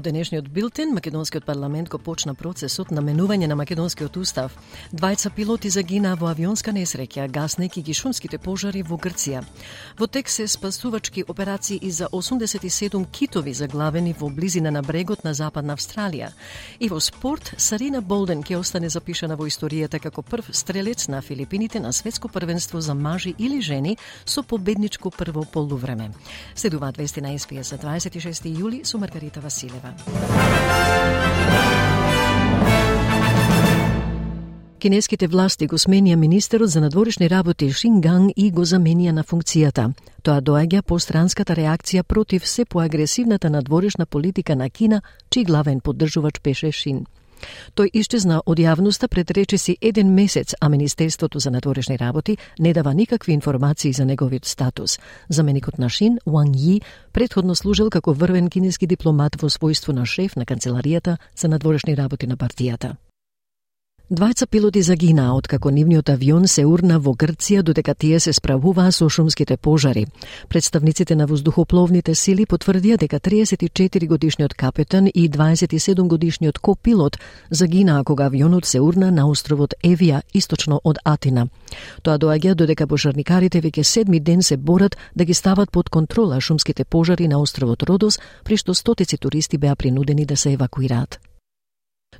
[0.00, 4.54] Во денешниот билтен, Македонскиот парламент го почна процесот на менување на Македонскиот устав.
[4.96, 9.42] Двајца пилоти загинаа во авионска несреќа, гаснејќи ги шумските пожари во Грција.
[9.98, 15.34] Во тек се спасувачки операции и за 87 китови заглавени во близина на брегот на
[15.34, 16.32] Западна Австралија.
[16.80, 21.80] И во спорт, Сарина Болден ќе остане запишана во историјата како прв стрелец на Филипините
[21.80, 26.10] на светско првенство за мажи или жени со победничко прво полувреме.
[26.54, 29.89] Следуваат вести на СПС за 26 јули со Маргарита Василева.
[29.96, 30.30] Василева.
[34.80, 39.90] Кинеските власти го сменија министерот за надворешни работи Шинганг и го заменија на функцијата.
[40.24, 46.40] Тоа доаѓа по странската реакција против се поагресивната надворешна политика на Кина, чиј главен поддржувач
[46.40, 47.04] беше Шин.
[47.74, 52.94] Тој исчезна од јавноста пред речиси еден месец, а Министерството за надворешни работи не дава
[52.94, 54.98] никакви информации за неговиот статус.
[55.28, 56.80] Заменикот на Шин, Уан Ји,
[57.12, 62.26] предходно служел како врвен кинески дипломат во својство на шеф на канцеларијата за надворешни работи
[62.26, 62.96] на партијата.
[64.10, 69.06] Двајца пилоти загинаа откако нивниот авион се урна во Грција додека тие се справуваа со
[69.08, 70.06] шумските пожари.
[70.48, 78.26] Представниците на воздухопловните сили потврдија дека 34 годишниот капетан и 27 годишниот копилот загинаа кога
[78.26, 81.46] авионот се урна на островот Евија, источно од Атина.
[82.02, 86.84] Тоа доаѓа додека пожарникарите веќе седми ден се борат да ги стават под контрола шумските
[86.84, 91.20] пожари на островот Родос, при што стотици туристи беа принудени да се евакуираат.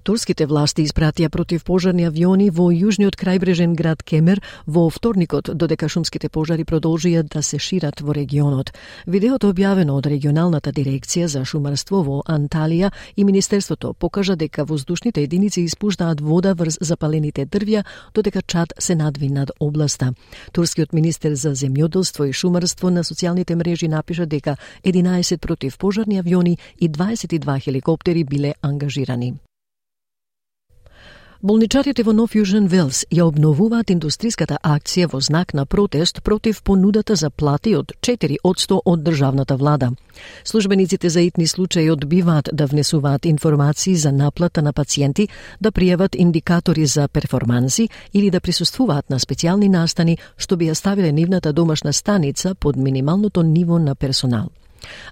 [0.02, 6.64] Турските власти испратија противпожарни авиони во јужниот крајбрежен град Кемер во вторникот, додека шумските пожари
[6.64, 8.72] продолжија да се шират во регионот.
[9.06, 15.66] Видеото објавено од регионалната дирекција за шумарство во Анталија и Министерството покажа дека воздушните единици
[15.68, 20.14] испуштаат вода врз запалените дрвја, додека чад се надви над областа.
[20.52, 26.88] Турскиот министер за земјоделство и шумарство на социјалните мрежи напиша дека 11 противпожарни авиони и
[26.88, 29.34] 22 хеликоптери биле ангажирани.
[31.40, 37.16] Болничарите во Нов Јужен Велс ја обновуваат индустриската акција во знак на протест против понудата
[37.16, 39.88] за плати од 4 100 од државната влада.
[40.44, 45.28] Службениците за итни случаи одбиваат да внесуваат информации за наплата на пациенти,
[45.60, 51.12] да пријават индикатори за перформанси или да присуствуваат на специјални настани што би ја ставиле
[51.12, 54.50] нивната домашна станица под минималното ниво на персонал.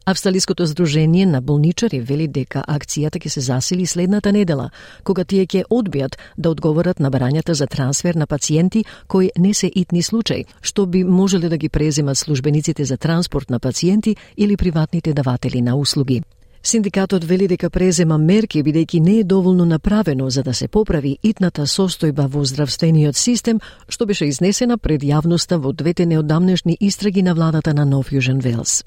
[0.04, 4.70] Австралиското здружение на болничари вели дека акцијата ќе се засили следната недела,
[5.04, 9.70] кога тие ќе одбијат да одговорат на барањата за трансфер на пациенти кои не се
[9.74, 15.12] итни случаи, што би можеле да ги преземат службениците за транспорт на пациенти или приватните
[15.12, 16.22] даватели на услуги.
[16.62, 21.66] Синдикатот вели дека презема мерки бидејќи не е доволно направено за да се поправи итната
[21.66, 27.74] состојба во здравствениот систем, што беше изнесена пред јавноста во двете неодамнешни истраги на владата
[27.74, 28.82] на Нов Јужен Велс.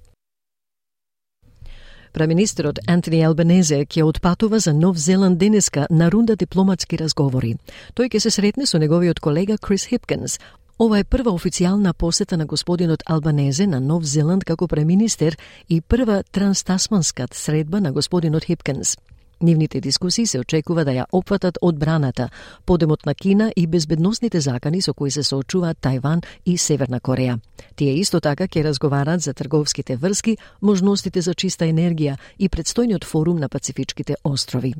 [2.13, 7.55] Преминистерот Антони Албанезе ќе отпатува за Нов Зеланд денеска на рунда дипломатски разговори.
[7.95, 10.39] Тој ќе се сретне со неговиот колега Крис Хипкинс.
[10.81, 15.37] Ова е прва официјална посета на господинот Албанезе на Нов Зеланд како преминистер
[15.69, 18.97] и прва транстасманска средба на господинот Хипкинс.
[19.41, 22.29] Нивните дискусии се очекува да ја опфатат одбраната,
[22.65, 27.39] подемот на Кина и безбедносните закани со кои се соочуваат Тајван и Северна Кореја.
[27.75, 33.37] Тие исто така ќе разговараат за трговските врски, можностите за чиста енергија и предстојниот форум
[33.39, 34.73] на Пацифичките острови.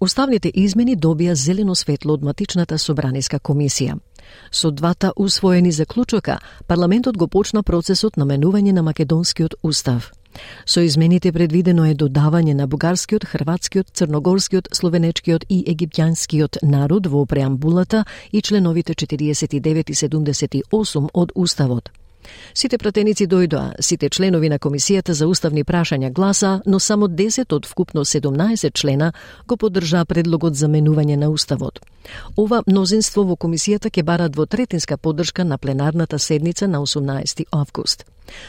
[0.00, 3.98] Уставните измени добија зелено светло од матичната собраниска комисија.
[4.50, 10.12] Со двата усвоени заклучока, парламентот го почна процесот на менување на македонскиот устав.
[10.66, 18.04] Со измените предвидено е додавање на бугарскиот, хрватскиот, црногорскиот, словенечкиот и египтјанскиот народ во преамбулата
[18.32, 21.90] и членовите 49 и 78 од Уставот.
[22.54, 27.66] Сите пратеници дојдоа, сите членови на Комисијата за уставни прашања гласа, но само 10 од
[27.66, 29.12] вкупно 17 члена
[29.46, 31.80] го поддржаа предлогот за менување на Уставот.
[32.36, 38.04] Ова мнозинство во Комисијата ќе бара двотретинска поддршка на пленарната седница на 18 август.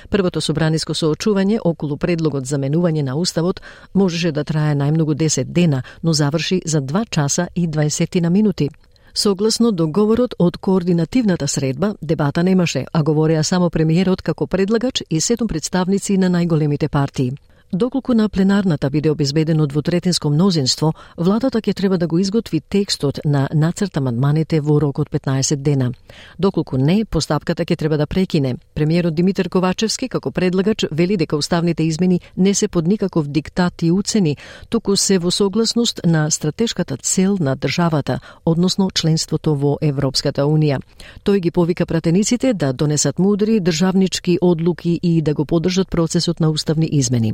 [0.09, 3.61] Првото собраниско соочување околу предлогот за менување на Уставот
[3.93, 8.69] можеше да трае најмногу 10 дена, но заврши за 2 часа и 20 на минути.
[9.13, 15.47] Согласно договорот од координативната средба, дебата немаше, а говореа само премиерот како предлагач и сетум
[15.47, 17.33] представници на најголемите партии.
[17.73, 23.47] Доколку на пленарната биде обезбедено двотретинско мнозинство, владата ќе треба да го изготви текстот на
[23.53, 25.93] нацрт амандманите во рок од 15 дена.
[26.39, 28.57] Доколку не, постапката ќе треба да прекине.
[28.75, 33.91] Премиерот Димитар Ковачевски, како предлагач, вели дека уставните измени не се под никаков диктат и
[33.91, 34.35] уцени,
[34.69, 40.81] туку се во согласност на стратешката цел на државата, односно членството во Европската Унија.
[41.23, 46.49] Тој ги повика пратениците да донесат мудри државнички одлуки и да го поддржат процесот на
[46.49, 47.33] уставни измени.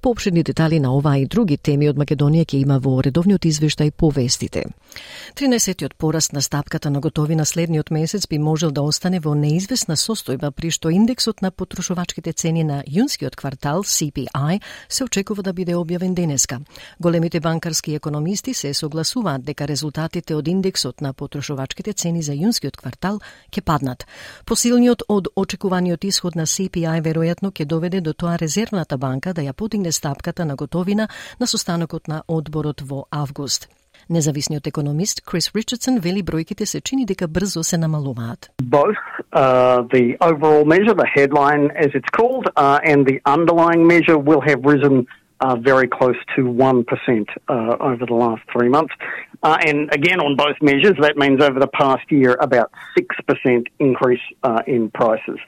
[0.00, 4.10] Пообширни детали на оваа и други теми од Македонија ќе има во редовниот извештај по
[4.10, 4.64] вестите.
[5.36, 10.50] 13-тиот пораст на стапката на готовина следниот месец би можел да остане во неизвестна состојба
[10.50, 16.14] при што индексот на потрошувачките цени на јунскиот квартал CPI се очекува да биде објавен
[16.14, 16.60] денеска.
[17.00, 23.20] Големите банкарски економисти се согласуваат дека резултатите од индексот на потрошувачките цени за јунскиот квартал
[23.50, 24.06] ќе паднат.
[24.44, 29.51] Посилниот од очекуваниот исход на CPI веројатно ќе доведе до тоа резервната банка да ја
[29.52, 31.08] ја подигне стапката на готовина
[31.40, 33.68] на состанокот на одборот во август.
[34.10, 38.50] Независниот економист Крис Ричардсон вели бројките се чини дека брзо се намалуваат.
[38.62, 38.98] Both
[39.32, 44.40] uh, the overall measure, the headline as it's called, uh, and the underlying measure will
[44.40, 45.06] have risen
[45.40, 46.86] uh, very close to 1%
[47.48, 48.94] uh, over the last three months.
[49.42, 54.20] Uh, and again, on both measures, that means over the past year, about 6% increase
[54.44, 55.38] uh, in prices.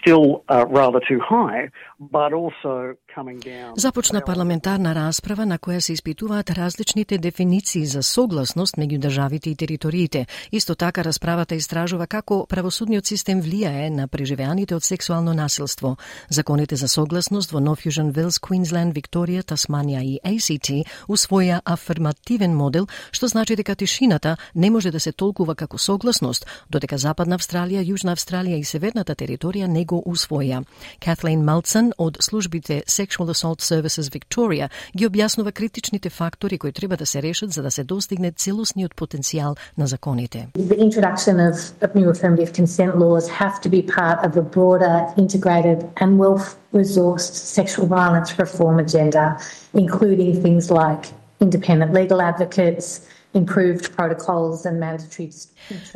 [0.00, 3.74] Still uh, rather too high, but also coming down.
[3.76, 10.26] Започна парламентарна расправа на која се испитуваат различните дефиниции за согласност меѓу државите и териториите.
[10.52, 15.96] Исто така расправата истражува како правосудниот систем влијае на преживеаните од сексуално насилство.
[16.28, 22.86] Законите за согласност во Нов Южен Велс, Квинсленд, Викторија, Тасманија и ACT усвоја афирмативен модел,
[23.10, 28.16] што значи дека тишината не може да се толкува како согласност, додека Западна Австралија, Јужна
[28.16, 30.64] Австралија и Северната територија не го усвоја.
[30.98, 37.06] Катлин Малцен од службите Sexual Assault Services Victoria ги објаснува критичните фактори кои треба да
[37.06, 40.48] се решат за да се достигне целосниот потенцијал на законите.
[40.58, 45.06] The introduction of, of new affirmative consent laws have to be part of a broader,
[45.16, 49.38] integrated and well-resourced sexual violence reform agenda,
[49.74, 51.04] including things like
[51.40, 53.00] independent legal advocates,
[53.34, 55.30] improved protocols and mandatory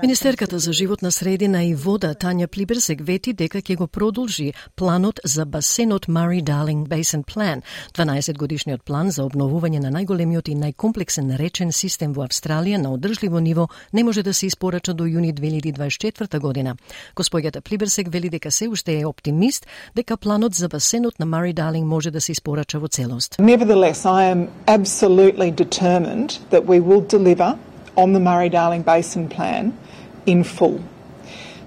[0.03, 5.47] Министерката за животна средина и вода Тања Плиберсек вети дека ќе го продолжи планот за
[5.47, 7.63] басенот Murray Darling Basin Plan,
[7.95, 13.41] 12 годишниот план за обновување на најголемиот и најкомплексен речен систем во Австралија на одржливо
[13.41, 16.77] ниво не може да се испорача до јуни 2024 година.
[17.17, 21.85] Госпоѓата Плиберсек вели дека се уште е оптимист дека планот за басенот на Murray Darling
[21.85, 23.37] може да се испорача во целост.
[23.39, 27.57] Nevertheless, I am absolutely determined that we will deliver
[27.97, 29.79] on the Murray Darling Basin Plan
[30.27, 30.83] in full.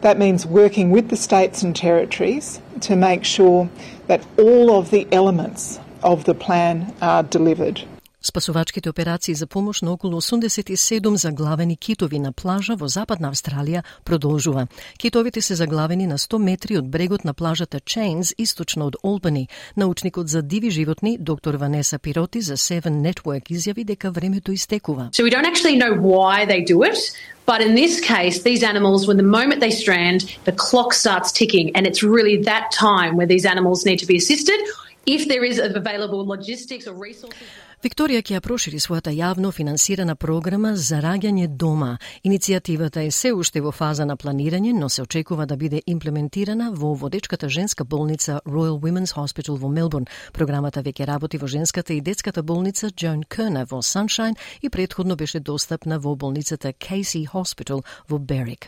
[0.02, 3.70] That means working with the states and territories to make sure
[4.08, 7.84] that all of the elements of the plan are delivered.
[8.28, 14.68] Спасувачките операции за помош на околу 87 заглавени китови на плажа во Западна Австралија продолжува.
[14.98, 19.48] Китовите се заглавени на 100 метри од брегот на плажата Чейнс, источно од Олбани.
[19.78, 25.10] Научникот за диви животни, доктор Ванеса Пироти за Seven Network изјави дека времето истекува.
[25.14, 26.98] So we don't actually know why they do it.
[27.46, 31.68] But in this case, these animals, when the moment they strand, the clock starts ticking,
[31.76, 34.60] and it's really that time where these animals need to be assisted.
[35.06, 37.48] If there is available logistics or resources.
[37.86, 41.92] Викторија ќе ја прошири својата јавно финансирана програма за раѓање дома.
[42.26, 46.96] Иницијативата е се уште во фаза на планирање, но се очекува да биде имплементирана во
[46.96, 50.08] водечката женска болница Royal Women's Hospital во Мелбурн.
[50.34, 54.34] Програмата веќе работи во женската и детската болница Джон Керна во Саншайн
[54.64, 58.66] и предходно беше достапна во болницата Casey Hospital во Берик.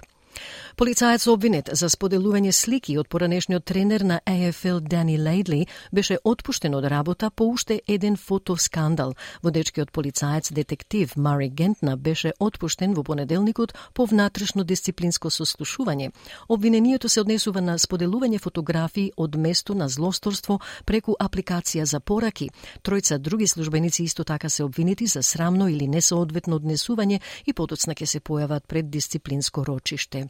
[0.78, 6.86] Полицајец обвинет за споделување слики од поранешниот тренер на AFL Дани Лейдли беше отпуштен од
[6.86, 9.16] работа по уште еден фотоскандал.
[9.42, 16.12] Водечкиот полицаец детектив Мари Гентна беше отпуштен во понеделникот по внатрешно дисциплинско сослушување.
[16.50, 22.52] Обвинението се однесува на споделување фотографии од место на злосторство преку апликација за пораки.
[22.84, 28.06] Тројца други службеници исто така се обвинети за срамно или несоодветно однесување и потоцна ќе
[28.06, 30.27] се појават пред дисциплинско рочиште.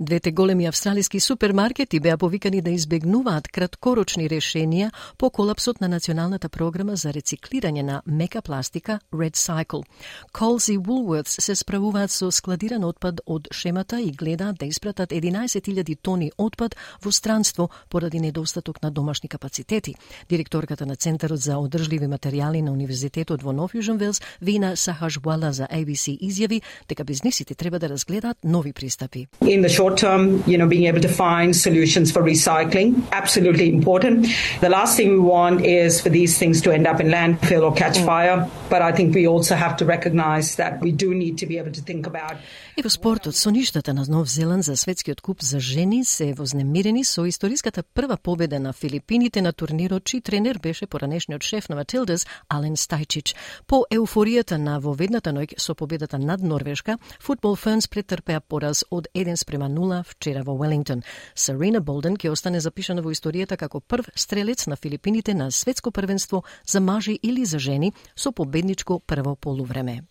[0.00, 6.96] Двете големи австралиски супермаркети беа повикани да избегнуваат краткорочни решенија по колапсот на националната програма
[6.96, 9.84] за рециклирање на мека пластика Red Cycle.
[10.32, 15.98] Coles и Woolworths се справуваат со складиран отпад од шемата и гледаат да испратат 11.000
[16.02, 19.94] тони отпад во странство поради недостаток на домашни капацитети.
[20.28, 25.66] Директорката на Центарот за одржливи материјали на Универзитетот во Нов Јужен Велс, Вина Сахажвала за
[25.70, 29.28] ABC изјави дека бизнисите треба да разгледаат нови пристапи.
[29.52, 34.26] In the short term, you know, being able to find solutions for recycling, absolutely important.
[34.62, 37.74] The last thing we want is for these things to end up in landfill or
[37.74, 38.06] catch mm.
[38.06, 38.48] fire.
[38.70, 41.72] But I think we also have to recognize that we do need to be able
[41.72, 42.36] to think about
[42.76, 47.26] И во спортот, соништата на Нов Зеланд за светскиот куп за жени се вознемирени со
[47.26, 52.76] историската прва победа на Филипините на турнирот, чиј тренер беше поранешниот шеф на Матилдас, Ален
[52.76, 53.36] Стајчич.
[53.66, 59.36] По еуфоријата на воведната ноќ со победата над Норвешка, футбол Фернс претрпеа пораз од 1
[59.42, 61.02] спрема 0 вчера во Велингтон.
[61.34, 66.44] Сарина Болден ќе остане запишана во историјата како прв стрелец на Филипините на светско првенство
[66.64, 70.02] за мажи или за жени со победничко прво полувреме.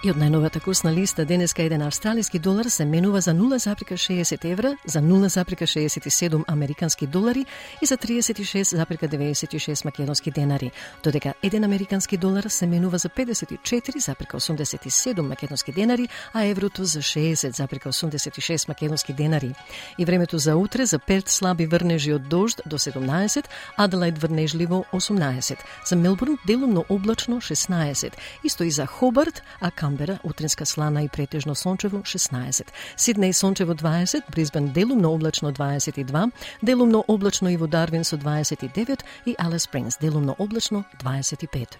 [0.00, 5.00] И од најновата курсна листа денеска еден австралиски долар се менува за 0,60 евра, за
[5.00, 7.44] 0,67 американски долари
[7.82, 10.70] и за 36,96 македонски денари,
[11.04, 19.12] додека еден американски долар се менува за 54,87 македонски денари, а еврото за 60,86 македонски
[19.12, 19.54] денари.
[19.98, 23.44] И времето за утре за Перт слаби врнежи од дожд до 17,
[23.78, 28.12] Аделајд врнежливо 18, за Мелбурн делумно облачно 16,
[28.44, 32.66] исто и за Хобарт, а Камбера утринска слана и претежно сончево 16.
[32.96, 36.30] Сиднеј сончево 20, Брисбен делумно облачно 22,
[36.62, 41.78] делумно облачно и во Дарвин со 29 и Алес Спрингс делумно облачно 25.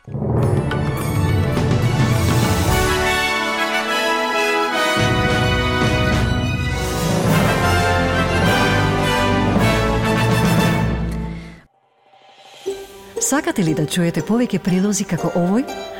[13.20, 16.00] Сакате ли да чуете повеќе прилози како овој?